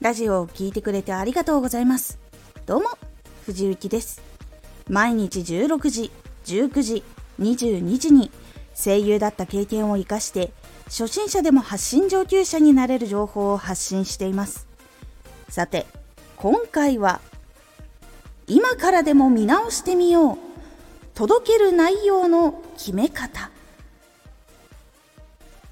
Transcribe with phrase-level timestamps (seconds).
[0.00, 2.18] ラジオを聴いてくれてありがとうございます。
[2.64, 2.88] どうも、
[3.44, 4.22] 藤幸です。
[4.88, 6.10] 毎日16時、
[6.46, 7.04] 19時、
[7.38, 8.30] 22時に
[8.74, 10.54] 声優だった経験を活かして
[10.86, 14.66] 初心者でも発信上級者になれる情報を発信しています。
[15.50, 15.86] さて、
[16.38, 17.20] 今回は
[18.46, 20.38] 今からでも見直してみよう
[21.12, 23.50] 届ける内容の決め方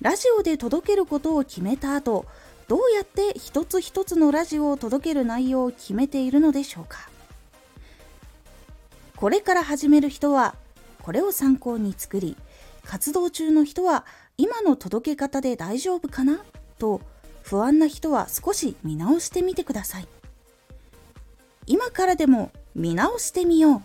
[0.02, 2.26] ラジオで届けることを決めた後
[2.68, 7.08] どうやって一つ一つのラジオを届ける内容を決めているのでしょうか。
[9.16, 10.54] これから始める人は
[11.02, 12.36] これを参考に作り
[12.84, 14.04] 活動中の人は
[14.36, 16.44] 今の届け方で大丈夫かな？
[16.78, 17.00] と
[17.42, 20.08] 不安な人は少し見直してみてください。
[21.66, 23.82] 今からでも見直してみよう。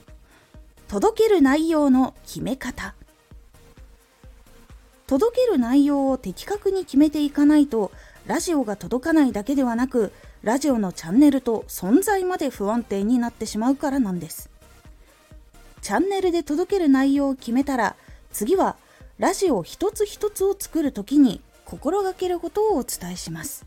[0.90, 2.96] 届ける内容の決め方。
[5.08, 7.92] 届ける内容を的確に決めていかないと
[8.26, 14.50] ラジオが届かないだけではなくラジオのチャンネルと存在まで不安定になってしまうからなんです。
[15.82, 17.98] チャンネルで届ける内容を決めたら
[18.32, 18.78] 次は
[19.20, 23.66] ラジオ一つ一つを作るときに心がけることをお伝えします。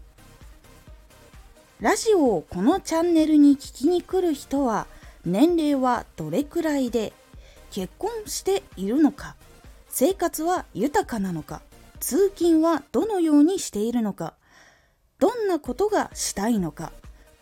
[1.81, 4.87] ラジオをこのチャンネルに聞きに来る人は
[5.27, 7.13] 年齢はどれくらいで
[7.71, 9.37] 結婚しているのか
[9.89, 11.61] 生活は豊かなのか
[12.01, 14.33] 通勤はどのようにしているのか
[15.19, 16.93] どんなことがしたいのか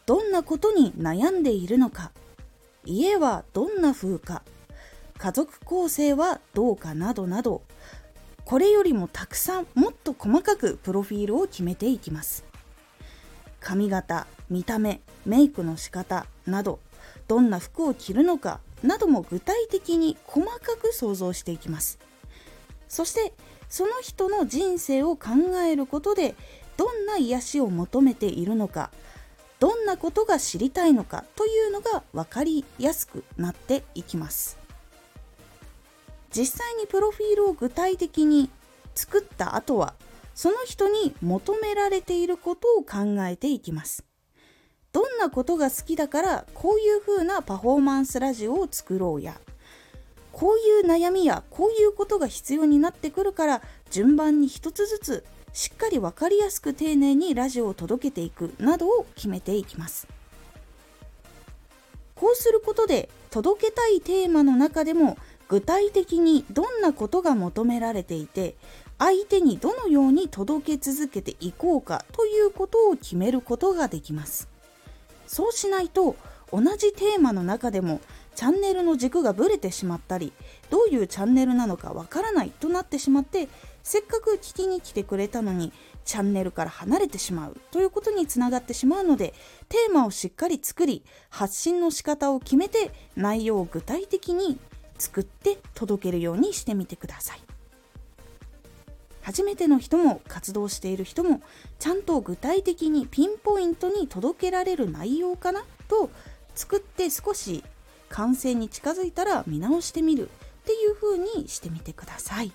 [0.07, 2.13] どんなことに悩んでいるのか
[2.85, 4.43] 家はどんな風か
[5.19, 7.63] 家族構成はどうかなどなど
[8.45, 12.45] これよりもたくさんもっと細かくプロフィールを決めていきます。
[13.59, 16.79] 髪型見た目メイクの仕方など
[17.27, 21.99] どんな服を着るのかなども具体的に細かく想像していきます。
[22.89, 23.33] そして
[23.71, 25.31] その人の人生を考
[25.67, 26.35] えることで
[26.77, 28.91] どんな癒しを求めているのか
[29.61, 34.59] どんなことが知りたいのかというのが分かりやすくなっていきます。
[36.37, 38.51] 実際にプロフィールを具体的に
[38.95, 39.95] 作った後は
[40.35, 44.05] その人に求められていることを考えていきます。
[44.93, 49.41] どんなことが好きだからこういう風なパフォーマンスラジオを作ろうや
[50.31, 55.25] こういう悩みやこういうことが必要になってくるから順番に一つずつ
[55.55, 60.09] しっかり分かりやすく丁寧にラジオを届けていくなどを決めていきます。
[62.17, 65.17] こうすることで届けたいテーマの中でも
[65.49, 68.57] 具体的にどんなことが求められていて
[68.99, 74.49] 相手にどのように届け続けていこうかということを決めることができます。
[75.29, 76.17] そうしないと
[76.53, 78.01] 同じテーマの中でも
[78.35, 80.33] チャンネルの軸がぶれてしまったり
[80.71, 83.49] どういうチャンネルなのかわからないとなってしまって
[83.85, 85.71] せっかく聞きに来てくれたのに
[86.07, 87.57] チャンネルから離れてしまう。
[87.71, 89.35] ということにつながってしまうので
[89.69, 94.59] テーマをしっかり作り発信の仕方を決めて内容を具体的に
[94.99, 97.43] 作って届けるようにしてみてください。
[99.21, 101.43] 初めての人も活動している人も
[101.79, 105.65] ちゃんと具体的にピンポイントに届けられる内容かな？
[105.89, 106.11] と
[106.55, 107.63] 作って少し
[108.09, 110.31] 完成に近づいたら見直してみるっ
[110.65, 112.53] ていう風にしてみてください。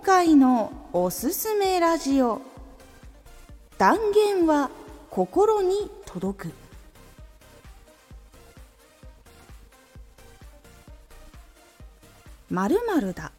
[0.00, 2.40] 回のおすすめラジオ。
[3.76, 4.70] 断言は
[5.10, 6.52] 心に届く。
[12.50, 13.32] 〇〇だ。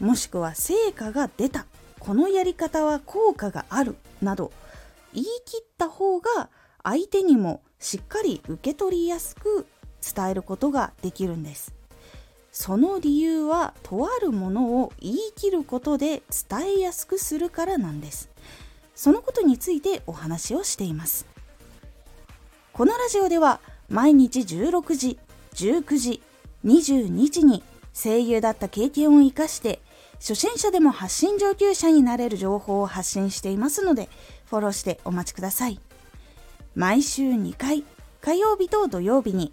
[0.00, 1.66] もしくは成果が出た。
[2.00, 3.94] このやり方は効果がある。
[4.20, 4.50] など
[5.14, 6.50] 言い切った方が
[6.82, 9.66] 相手にもしっかり受け取りやすく
[10.14, 11.81] 伝えることができるんです。
[12.52, 18.28] その理由はとあるものを言い切ることで伝えやすくするからなんです。
[18.94, 21.26] そのことについてお話をしています。
[22.74, 25.18] このラジオでは毎日16時
[25.54, 26.22] 19時
[26.64, 27.62] 22時に
[27.94, 29.80] 声優だった経験を生かして
[30.14, 34.08] 初心者でも発信上級者になれる情報を発信していますので
[34.46, 35.80] フォローしてお待ちください。
[36.74, 37.84] 毎週2回
[38.20, 39.52] 火曜日と土曜日に